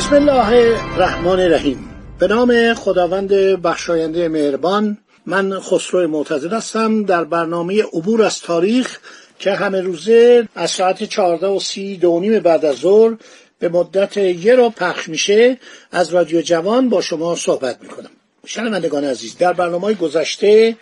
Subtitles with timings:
[0.00, 0.48] بسم الله
[0.94, 1.88] الرحمن الرحیم.
[2.18, 3.32] به نام خداوند
[3.62, 7.04] بخشاینده مهربان من خسرو معتزد هستم.
[7.04, 8.98] در برنامه عبور از تاریخ
[9.38, 13.16] که همه روزه از ساعت چهارده و سی دونیم بعد از ظهر
[13.58, 15.58] به مدت یه رو پخش میشه
[15.92, 18.10] از رادیو جوان با شما صحبت می‌کنم.
[18.46, 20.76] شنوندگان عزیز در برنامه گذشته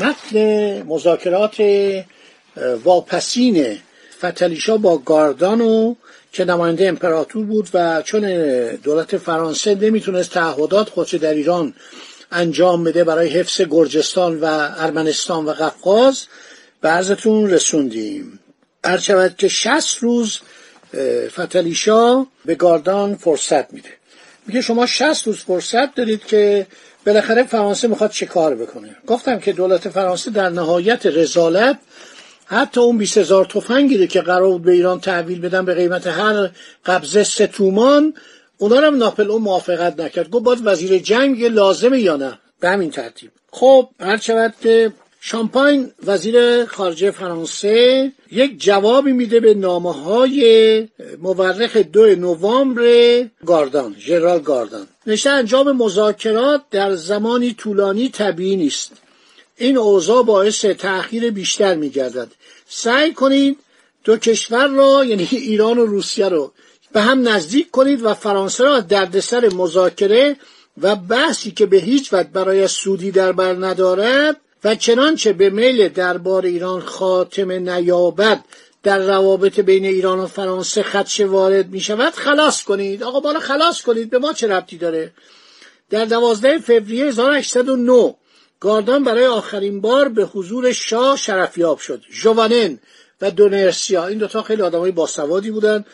[0.00, 1.62] متن مذاکرات
[2.84, 3.78] واپسین
[4.18, 5.94] فتلیشا با گاردانو
[6.34, 8.22] که نماینده امپراتور بود و چون
[8.82, 11.74] دولت فرانسه نمی‌تونست تعهدات خودش در ایران
[12.32, 14.44] انجام بده برای حفظ گرجستان و
[14.76, 16.24] ارمنستان و قفقاز
[16.80, 18.38] به عرضتون رسوندیم.
[19.00, 20.40] شود که شست روز
[21.28, 23.90] فتلیشا به گاردان فرصت میده.
[24.46, 26.66] میگه شما شست روز فرصت دارید که
[27.06, 31.78] بالاخره فرانسه می‌خواد چه کار بکنه؟ گفتم که دولت فرانسه در نهایت رزالت
[32.46, 36.50] حتی اون 20 هزار تفنگی که قرار بود به ایران تحویل بدن به قیمت هر
[36.86, 38.14] قبضه سه تومان
[38.58, 40.30] اونا هم ناپل اون موافقت نکرد.
[40.30, 43.30] گفت باید وزیر جنگ لازمه یا نه؟ به همین ترتیب.
[43.50, 50.88] خب هر شود که شامپاین وزیر خارجه فرانسه یک جوابی میده به نامه های
[51.22, 52.84] مورخ دو نوامبر
[53.46, 54.86] گاردان ژنرال گاردان.
[55.06, 58.92] نشه انجام مذاکرات در زمانی طولانی طبیعی نیست.
[59.56, 62.28] این اوضاع باعث تأخیر بیشتر میگردد.
[62.68, 63.58] سعی کنید
[64.04, 66.52] دو کشور را یعنی ایران و روسیه رو
[66.92, 70.36] به هم نزدیک کنید و فرانسه را دردسر مذاکره
[70.82, 75.88] و بحثی که به هیچ وجه برای سودی در بر ندارد و چنانچه به میل
[75.88, 78.44] دربار ایران خاتمه نیابد
[78.82, 83.02] در روابط بین ایران و فرانسه خدشه وارد می شود خلاص کنید.
[83.02, 85.12] آقا بالا خلاص کنید به ما چه ربطی داره؟
[85.90, 88.14] در دوازده فوریه 1809
[88.64, 92.02] گاردان برای آخرین بار به حضور شاه شرفیاب شد.
[92.22, 92.78] جوانن
[93.20, 94.06] و دونرسیا.
[94.06, 95.84] این دوتا خیلی آدمای باسوادی بودن.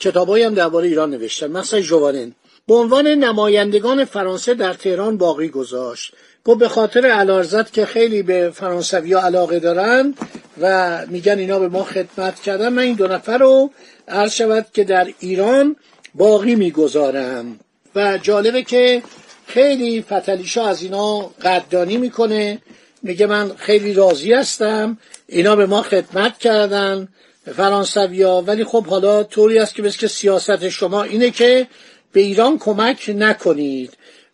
[0.00, 1.50] کتابایی هم درباره ایران نوشتن.
[1.50, 2.34] مثلا جوانن
[2.66, 6.12] به عنوان نمایندگان فرانسه در تهران باقی گذاشت.
[6.44, 10.14] گفت به خاطر علارزت که خیلی به فرانسوی علاقه دارن
[10.60, 13.70] و میگن اینا به ما خدمت کردن من این دو نفر رو
[14.08, 15.76] عرض شود که در ایران
[16.14, 17.60] باقی می‌گذارم.
[17.94, 19.02] و جالبه که
[19.48, 22.58] خیلی فتلیشا از اینا قدردانی می‌کنه.
[23.02, 24.98] میگه من خیلی راضی هستم.
[25.28, 27.08] اینا به ما خدمت کردن
[27.56, 28.44] فرانسویا.
[28.46, 31.66] ولی خب حالا طوری است که مثل که سیاست شما اینه که
[32.12, 33.92] به ایران کمک نکنید.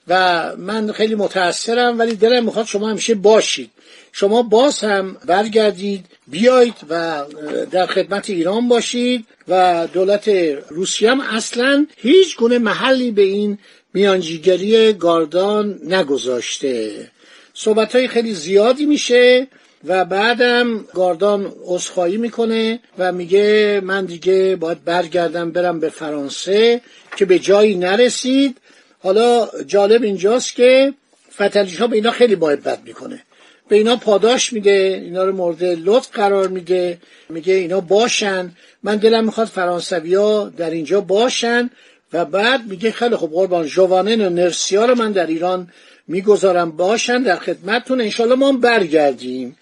[0.09, 3.71] و من خیلی متاثرم ولی دلم می‌خواد شما همیشه باشید.
[4.13, 7.23] شما باز هم برگردید بیایید و
[7.71, 9.27] در خدمت ایران باشید.
[9.49, 10.29] و دولت
[10.69, 13.59] روسیه هم اصلا هیچ گونه محلی به این
[13.94, 17.10] میانجیگری گاردان نگذاشته.
[17.55, 19.47] صحبت های خیلی زیادی میشه
[19.84, 26.81] و بعدم گاردان عذرخواهی می‌کنه و میگه من دیگه باید برگردم برم به فرانسه
[27.16, 28.56] که به جایی نرسید.
[29.03, 30.94] حالا جالب اینجاست که
[31.33, 33.22] فتلیش ها به اینا خیلی بد می‌کنه.
[33.69, 38.53] به اینا پاداش میده اینا رو مورد لطف قرار میده میگه اینا باشن.
[38.83, 41.71] من دلم می‌خواد فرانسویا در اینجا باشن.
[42.15, 45.69] و بعد میگه خیلی خوب قربان جوانن و نرسیا رو من در ایران
[46.09, 48.01] می‌گذارم باشن در خدمتتون.
[48.01, 49.57] انشالله ما برگردیم.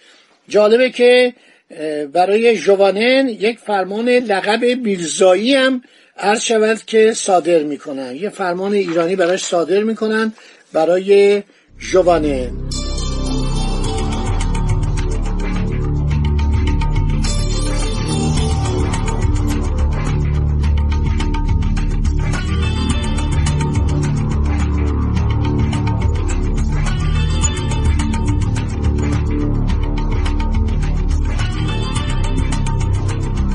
[0.49, 1.35] جالبه که
[2.13, 5.83] برای جوانن یک فرمان لقب میرزایی هم
[6.19, 8.16] عرض شود که صادر می‌کنن.
[8.16, 10.33] یه فرمان ایرانی براش صادر می‌کنن
[10.72, 11.43] برای
[11.93, 12.51] جوانن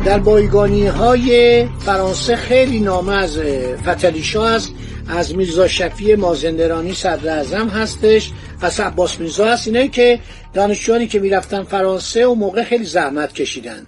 [0.07, 3.39] در بایگانی های فرانسه خیلی نامه از
[3.87, 4.71] فتلیشا هست
[5.09, 8.31] از میرزا شفی مازندرانی صدر اعظم هستش
[8.61, 9.67] از عباس میرزا هست.
[9.67, 10.19] اینه که
[10.53, 13.85] دانشجوانی که می‌رفتن فرانسه و موقع خیلی زحمت کشیدن.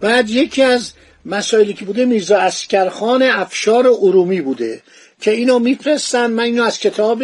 [0.00, 0.92] بعد یکی از
[1.24, 4.82] مسائلی که بوده میرزا اسکرخان افشار ارومی بوده
[5.20, 6.26] که اینو میفرستن.
[6.26, 7.22] من اینو از کتاب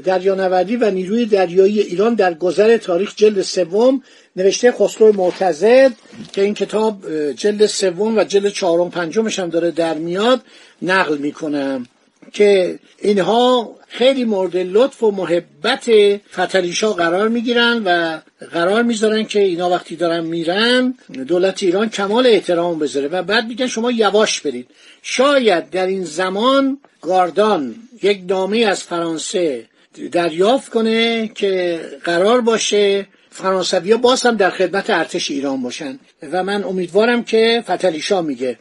[0.00, 4.02] دریانوردی و نیروی دریایی ایران در گذر تاریخ جلد سوم
[4.36, 5.92] نوشته خسرو معتزد
[6.32, 10.40] که این کتاب جلد سوم و جلد چهارم پنجمش هم داره در میاد
[10.82, 11.86] نقل می‌کنم
[12.32, 15.90] که اینها خیلی مورد لطف و محبت
[16.32, 18.20] فتلیشا قرار می‌گیرن و
[18.52, 20.94] قرار می‌ذارن که اینا وقتی دارن میرن
[21.28, 24.66] دولت ایران کمال احترام بذاره و بعد میگن شما یواش برید.
[25.02, 29.64] شاید در این زمان گاردان یک نامه از فرانسه
[30.12, 35.98] دریافت کنه که قرار باشه فرانسوی ها باز هم در خدمت ارتش ایران باشن.
[36.32, 38.58] و من امیدوارم که فتلیشا میگه.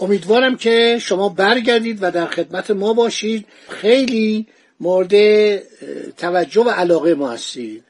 [0.00, 3.46] امیدوارم که شما برگردید و در خدمت ما باشید.
[3.68, 4.46] خیلی
[4.80, 5.12] مورد
[6.16, 7.84] توجه و علاقه ما هستید.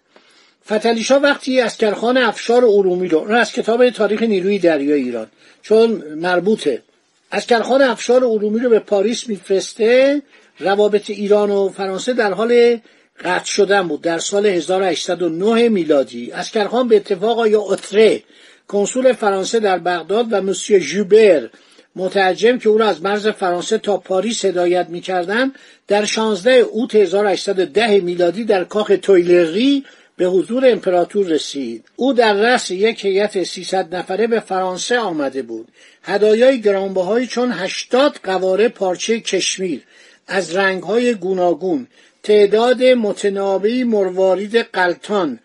[0.67, 5.26] فتلیشا وقتی از کرخان افشار ارومی رو از کتاب تاریخ نیروی دریای ایران.
[5.62, 6.82] چون مربوطه.
[7.31, 10.23] از کرخان افشار ارومی رو به پاریس میفرسته
[10.58, 12.80] روابط ایران و فرانسه در حال
[13.24, 14.00] قطع شدن بود.
[14.00, 18.22] در سال 1809 میلادی از کرخان به اتفاق آیا اتره
[18.68, 21.48] کنسول فرانسه در بغداد و مسیو ژوبر
[21.96, 25.54] مترجم که او را از مرز فرانسه تا پاریس هدایت می‌کردند
[25.88, 29.84] در 16 اوت 1810 میلادی در کاخ تویلری
[30.16, 31.84] به حضور امپراتور رسید.
[31.96, 35.68] او در رأس یک هیئت 300 نفره به فرانسه آمده بود.
[36.02, 39.82] هدایای گرانبهایی چون 80 قواره پارچه کشمیر
[40.26, 41.87] از رنگهای گوناگون
[42.23, 45.38] تعداد متنابعی مروارید قلتان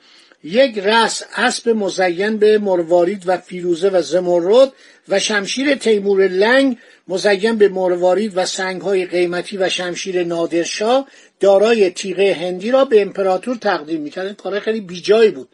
[0.44, 4.74] یک رأس اسب مزین به مروارید و فیروزه و زمرد
[5.10, 6.78] و شمشیر تیمور لنگ
[7.08, 11.08] مزین به مروارید و سنگهای قیمتی و شمشیر نادرشاه
[11.40, 15.50] دارای تیغه هندی را به امپراتور تقدیم می‌کرد کار خیلی بیجایی بود.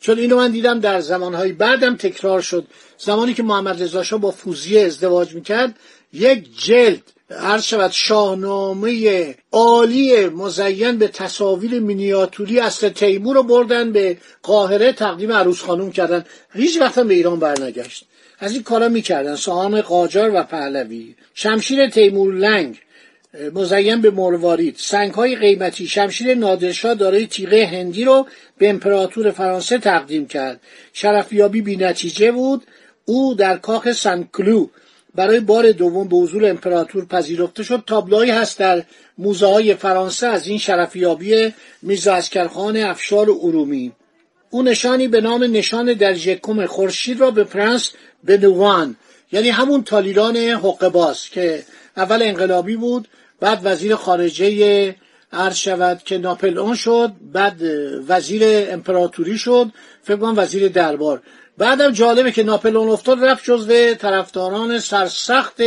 [0.00, 2.66] چون اینو من دیدم در زمانهای بعدم تکرار شد.
[2.98, 5.74] زمانی که محمد رضا با فوزیه ازدواج می‌کرد
[6.12, 14.16] یک جلد عرض شود شاهنامه عالی مزین به تصاویر مینیاتوری اصل تیمور رو بردن به
[14.42, 16.24] قاهره تقدیم عروس خانوم کردن.
[16.54, 18.04] هیچ وقت به ایران برنگشت.
[18.38, 19.36] از این کارا می‌کردن.
[19.36, 22.78] سهام قاجار و پهلوی شمشیر تیمور لنگ
[23.54, 24.74] مزین به مروارید.
[24.78, 25.86] سنگ های قیمتی.
[25.86, 28.26] شمشیر نادرشاه دارای تیغه هندی رو
[28.58, 30.60] به امپراتور فرانسه تقدیم کرد.
[30.92, 32.62] شرفیابی بی نتیجه بود.
[33.04, 34.66] او در کاخ سنکلو
[35.14, 37.82] برای بار دوم به حضور امپراتور پذیرفته شد.
[37.86, 38.82] تابلوهایی هست در
[39.18, 43.92] موزه های فرانسه از این شرفیابی میرزا اسکرخان افشار ارومی.
[44.50, 47.92] او نشانی به نام نشان در جکم خورشید را به پرنس
[48.24, 48.96] بنوان
[49.32, 51.64] یعنی همون تالیران حقباز که
[51.96, 53.08] اول انقلابی بود
[53.40, 54.94] بعد وزیر خارجه
[55.32, 57.62] عرض شود که ناپلئون شد بعد
[58.08, 59.72] وزیر امپراتوری شد
[60.02, 61.22] فکر کنم وزیر دربار.
[61.58, 65.60] بعدم جالبه که ناپلون افتاد رفت جزو طرفداران سرسخت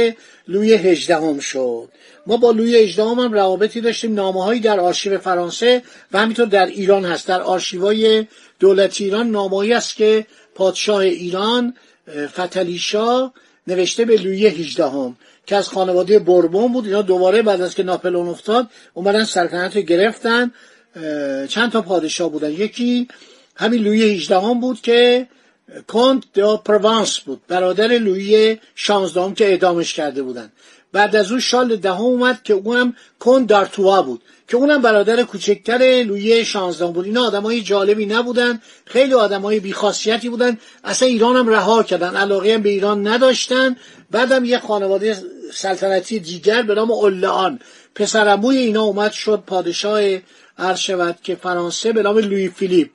[0.47, 1.89] لوی هجدهم شد.
[2.27, 4.13] ما با لوی هجدهم هم روابطی داشتیم.
[4.13, 7.27] نامه در آرشیو فرانسه و همینطور در ایران هست.
[7.27, 8.27] در آرشیوهای
[8.59, 11.73] دولت ایران نامه‌ای است که پادشاه ایران
[12.27, 13.31] فتلیشا
[13.67, 15.15] نوشته به لوی هجدهم
[15.45, 16.85] که از خانواده بربون بود.
[16.85, 19.25] اینا دوباره بعد از که ناپلون افتاد اومدن
[19.75, 20.51] رو گرفتن.
[21.47, 22.51] چند تا پادشاه بودن.
[22.51, 23.07] یکی
[23.55, 25.27] همین لوی هجدهم بود که
[25.87, 27.41] کنت دو پروانس بود.
[27.47, 30.51] برادر لویی شانزدهم که اعدامش کرده بودن.
[30.93, 34.21] بعد از اون شال دهم اومد که اونم کن دارتوا بود.
[34.47, 37.05] که اونم برادر کوچکتر لویی شانزدهم بود.
[37.05, 38.61] اینا آدمای جالبی نبودن.
[38.85, 40.57] خیلی آدمای بیخاصیتی بودن.
[40.83, 42.15] اصلا ایران هم رها کردن.
[42.15, 43.75] علاقه هم به ایران نداشتن.
[44.11, 45.17] بعدم یه خانواده
[45.53, 47.59] سلطنتی دیگر به نام اولان
[47.95, 50.01] پسرموی اینا اومد شد پادشاه
[50.57, 52.89] عرض شود که فرانسه به نام لوی فیلیپ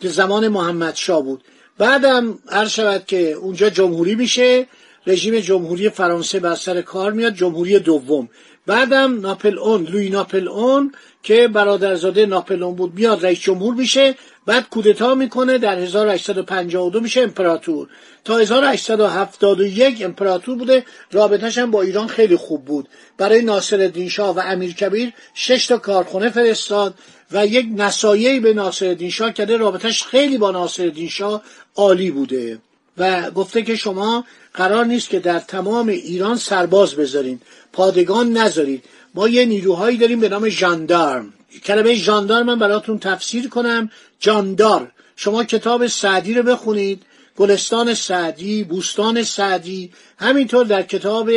[0.00, 1.44] که زمان محمد شاه بود.
[1.78, 4.66] بعدم عرض شود که اونجا جمهوری میشه
[5.06, 8.28] رژیم جمهوری فرانسه بر سر کار میاد جمهوری دوم.
[8.66, 10.92] بعدم ناپل اون لوی ناپل اون
[11.22, 14.14] که برادرزاده ناپل اون بود میاد رئیس جمهور میشه
[14.46, 17.88] بعد کودتا می‌کنه در 1852 میشه امپراتور.
[18.24, 22.88] تا 1871 امپراتور بوده رابطش هم با ایران خیلی خوب بود.
[23.18, 26.94] برای ناصر شاه و امیر کبیر شش تا کارخونه فرستاد.
[27.32, 29.56] و یک نصایحی به ناصر شاه کرده.
[29.56, 31.42] رابطش خیلی با ناصر شاه
[31.76, 32.58] عالی بوده.
[32.98, 37.40] و گفته که شما قرار نیست که در تمام ایران سرباز بذارین.
[37.72, 41.32] پادگان نذارید ما یه نیروهایی داریم به نام ژاندارم.
[41.64, 43.90] کلمه ژاندارم من براتون تفسیر کنم.
[44.20, 47.02] جاندار شما کتاب سعدی رو بخونید.
[47.36, 49.92] گلستان سعدی بوستان سعدی.
[50.18, 51.30] همینطور در کتاب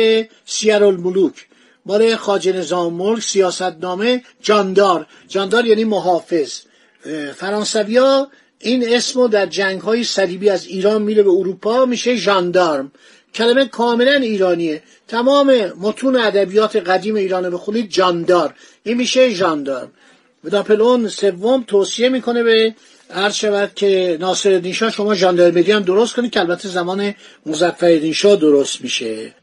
[0.44, 1.46] سیر الملوک
[1.90, 5.06] مال خاج نظام ملک سیاستنامه جاندار.
[5.28, 6.60] جاندار یعنی محافظ.
[7.36, 8.28] فرانسویا
[8.58, 12.92] این اسمو در جنگ های صلیبی از ایران میره به اروپا میشه ژاندارم.
[13.34, 14.82] کلمه کاملا ایرانیه.
[15.08, 18.54] تمام متون ادبیات قدیم ایران بخونید جاندار.
[18.82, 19.90] این میشه ژاندارم.
[20.44, 22.74] ناپلئون سوم توصیه می‌کنه به
[23.10, 27.14] عرض شود که ناصر شاه شما ژاندارمری هم درست کنید که البته زمان
[27.46, 29.34] مظفرالدین شاه درست میشه.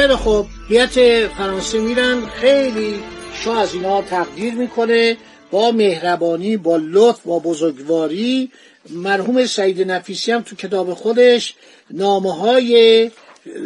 [0.00, 0.46] خیلی خوب.
[0.68, 2.26] بیت فرانسه میرن.
[2.26, 3.02] خیلی
[3.34, 5.16] شاه از اینا تقدیر می‌کنه
[5.50, 8.50] با مهربانی با لطف با بزرگواری.
[8.90, 11.54] مرحوم سعید نفیسی هم تو کتاب خودش
[11.90, 13.10] نامه های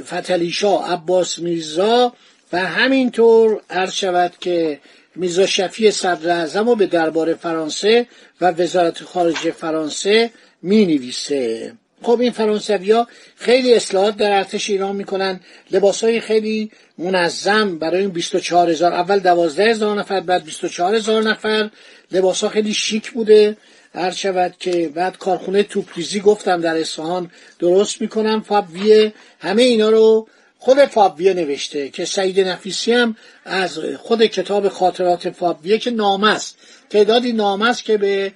[0.04, 2.12] فتلیشا عباس میرزا
[2.52, 4.80] و همینطور عرض شود که
[5.16, 8.06] میرزا شفی صدر اعظم رو به دربار فرانسه
[8.40, 10.30] و وزارت خارجه فرانسه
[10.62, 11.72] می نویسه
[12.04, 15.40] خب این فرانسوی ها خیلی اصلاحات در ارتش ایران می‌کنن.
[15.70, 18.92] لباس های خیلی منظم برای این 24 هزار.
[18.92, 21.70] اول 12 هزار نفر بعد 24 هزار نفر.
[22.12, 23.56] لباس ها خیلی شیک بوده.
[23.94, 30.28] هر شود که بعد کارخونه توپریزی گفتم در اصفهان درست می‌کنم فابویه همه اینا رو
[30.58, 36.56] خود فابویه نوشته که سعید نفیسی هم از خود کتاب خاطرات فابویه که نامه است.
[36.90, 38.32] تعدادی نامه است که به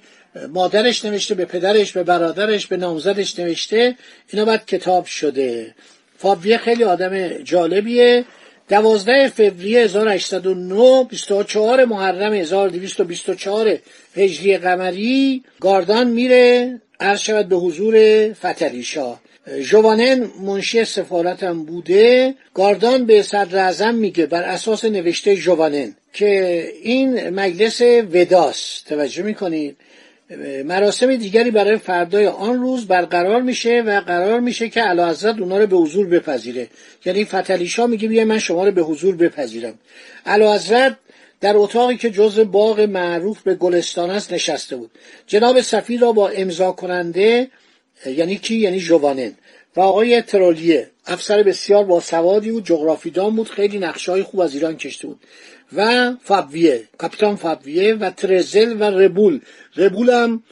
[0.47, 3.95] مادرش نوشته به پدرش به برادرش به نامزدش نوشته.
[4.33, 5.75] اینا بعد کتاب شده.
[6.17, 8.25] فابیه خیلی آدم جالبیه.
[8.69, 13.77] دوازده فوریه 1809 24 محرم 1224
[14.15, 19.19] هجری قمری گاردان میره عرض شود به حضور فتریشا
[19.69, 22.33] جوانن منشی سفارتم بوده.
[22.53, 29.77] گاردان به صدر میگه بر اساس نوشته جوانن که این مجلس وداست توجه می‌کنید؟
[30.65, 35.57] مراسم دیگری برای فردای آن روز برقرار میشه و قرار میشه که علا حضرت اونا
[35.57, 36.67] رو به حضور بپذیره.
[37.05, 39.73] یعنی فتلیشا میگه بیا من شما رو به حضور بپذیرم.
[40.25, 40.97] علا حضرت
[41.41, 44.91] در اتاقی که جز باغ معروف به گلستان است نشسته بود.
[45.27, 47.47] جناب سفیر را با امضا کننده
[48.05, 49.33] یعنی کی؟ یعنی جوانن
[49.75, 55.07] و آقای ترولیه افسر بسیار باسوادی بود جغرافیدان بود خیلی نقشه خوب از ایران کشته
[55.07, 55.19] بود.
[55.75, 59.41] و فابویه کاپیتان فابویه و ترزل و ربول.
[59.77, 60.43] ربول هم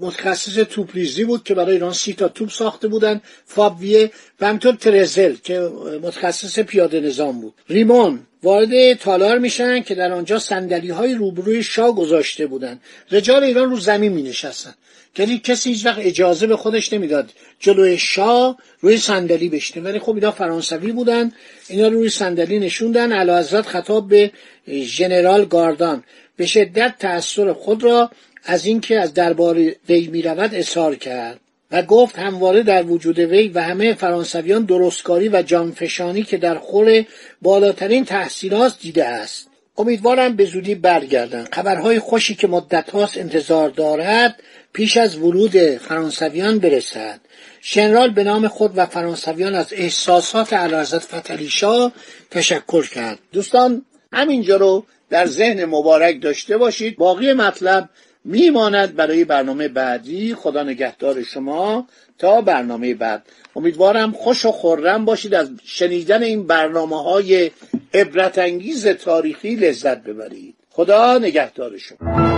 [0.00, 3.20] متخصص توپریزی بود که برای ایران سی تا توپ ساخته بودن.
[3.44, 4.10] فابویه
[4.40, 5.60] و همینطور ترزل که
[6.02, 7.54] متخصص پیاده نظام بود.
[7.68, 12.80] ریمون وارد تالار میشن که در آنجا سندلی های روبروی شاه گذاشته بودن.
[13.10, 14.74] رجال ایران رو زمین می نشستن
[15.18, 19.84] یعنی کسی هیچ وقت اجازه به خودش نمی‌داد جلوی شاه روی صندلی بشینه.
[19.84, 21.32] ولی خب اینا فرانسوی بودن
[21.68, 23.12] اینا روی صندلی نشوندن.
[23.12, 24.30] اعلی حضرت خطاب به
[24.68, 26.04] ژنرال گاردان.
[26.36, 28.10] به شدت تأثیر خود را
[28.44, 29.56] از اینکه از دربار
[29.88, 31.40] وی می‌رود اظهار کرد
[31.70, 37.04] و گفت همواره در وجود وی و همه فرانسویان درستکاری و جانفشانی که در خور
[37.42, 39.49] بالاترین تحصیلات دیده است.
[39.80, 41.44] امیدوارم به زودی برگردن.
[41.52, 47.20] خبرهای خوشی که مدت انتظار دارد پیش از ورود فرانسویان برسد.
[47.60, 51.92] شنرال به نام خود و فرانسویان از احساسات علازت فتلیشا
[52.30, 53.18] تشکر کرد.
[53.32, 56.96] دوستان همینجا رو در ذهن مبارک داشته باشید.
[56.96, 57.88] باقی مطلب
[58.24, 60.34] میماند برای برنامه بعدی.
[60.34, 61.86] خدا نگهدار شما
[62.18, 63.22] تا برنامه بعد.
[63.56, 67.50] امیدوارم خوش و خورم باشید از شنیدن این برنامه های
[67.94, 70.54] عبرت انگیز تاریخی لذت ببرید.
[70.70, 72.30] خدا نگهدار شما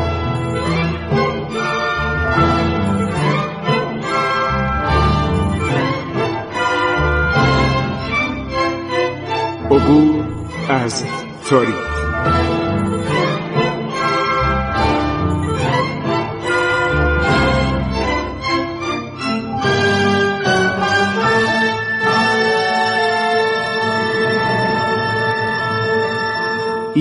[9.70, 10.24] عبور
[10.68, 11.04] از
[11.50, 11.91] تاریخ.